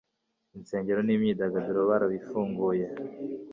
[0.57, 2.85] insengero ni myidagaduro barabifunguye